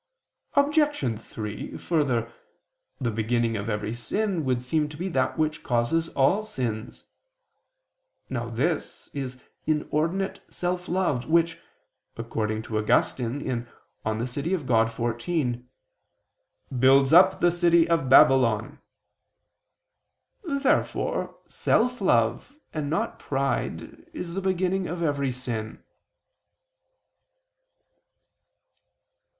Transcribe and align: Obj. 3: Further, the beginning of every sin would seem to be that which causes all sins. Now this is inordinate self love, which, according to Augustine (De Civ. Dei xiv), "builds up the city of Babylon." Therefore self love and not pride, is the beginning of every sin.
Obj. 0.55 1.19
3: 1.21 1.77
Further, 1.77 2.33
the 2.99 3.11
beginning 3.11 3.55
of 3.55 3.69
every 3.69 3.93
sin 3.93 4.43
would 4.45 4.63
seem 4.63 4.89
to 4.89 4.97
be 4.97 5.07
that 5.09 5.37
which 5.37 5.61
causes 5.61 6.09
all 6.15 6.41
sins. 6.41 7.05
Now 8.27 8.49
this 8.49 9.11
is 9.13 9.39
inordinate 9.67 10.41
self 10.49 10.87
love, 10.87 11.29
which, 11.29 11.59
according 12.17 12.63
to 12.63 12.79
Augustine 12.79 13.45
(De 14.03 14.25
Civ. 14.25 14.65
Dei 14.65 14.73
xiv), 14.85 15.63
"builds 16.79 17.13
up 17.13 17.39
the 17.39 17.51
city 17.51 17.87
of 17.87 18.09
Babylon." 18.09 18.79
Therefore 20.43 21.35
self 21.47 22.01
love 22.01 22.55
and 22.73 22.89
not 22.89 23.19
pride, 23.19 24.03
is 24.13 24.33
the 24.33 24.41
beginning 24.41 24.87
of 24.87 25.03
every 25.03 25.31
sin. 25.31 25.83